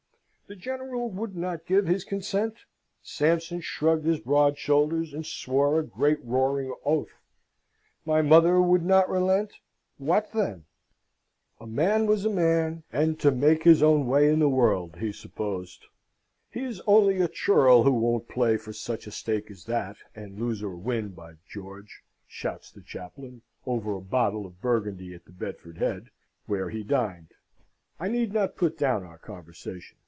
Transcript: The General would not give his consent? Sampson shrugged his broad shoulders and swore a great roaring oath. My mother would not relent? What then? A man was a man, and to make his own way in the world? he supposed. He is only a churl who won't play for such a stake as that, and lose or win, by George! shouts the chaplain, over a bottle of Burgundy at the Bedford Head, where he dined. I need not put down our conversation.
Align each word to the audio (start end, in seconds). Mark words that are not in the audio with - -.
The 0.47 0.55
General 0.57 1.09
would 1.09 1.33
not 1.33 1.65
give 1.65 1.87
his 1.87 2.03
consent? 2.03 2.65
Sampson 3.01 3.61
shrugged 3.61 4.03
his 4.05 4.19
broad 4.19 4.57
shoulders 4.57 5.13
and 5.13 5.25
swore 5.25 5.79
a 5.79 5.83
great 5.85 6.21
roaring 6.25 6.75
oath. 6.83 7.21
My 8.05 8.21
mother 8.21 8.61
would 8.61 8.83
not 8.83 9.09
relent? 9.09 9.53
What 9.97 10.33
then? 10.33 10.65
A 11.61 11.65
man 11.65 12.05
was 12.05 12.25
a 12.25 12.29
man, 12.29 12.83
and 12.91 13.17
to 13.21 13.31
make 13.31 13.63
his 13.63 13.81
own 13.81 14.07
way 14.07 14.27
in 14.29 14.39
the 14.39 14.49
world? 14.49 14.97
he 14.97 15.13
supposed. 15.13 15.85
He 16.49 16.65
is 16.65 16.81
only 16.85 17.21
a 17.21 17.29
churl 17.29 17.83
who 17.83 17.93
won't 17.93 18.27
play 18.27 18.57
for 18.57 18.73
such 18.73 19.07
a 19.07 19.11
stake 19.11 19.49
as 19.49 19.63
that, 19.67 19.95
and 20.13 20.37
lose 20.37 20.61
or 20.61 20.75
win, 20.75 21.13
by 21.13 21.35
George! 21.47 22.01
shouts 22.27 22.69
the 22.73 22.81
chaplain, 22.81 23.41
over 23.65 23.95
a 23.95 24.01
bottle 24.01 24.45
of 24.45 24.59
Burgundy 24.59 25.13
at 25.15 25.23
the 25.23 25.31
Bedford 25.31 25.77
Head, 25.77 26.09
where 26.45 26.69
he 26.71 26.83
dined. 26.83 27.31
I 28.01 28.09
need 28.09 28.33
not 28.33 28.57
put 28.57 28.77
down 28.77 29.05
our 29.05 29.17
conversation. 29.17 29.97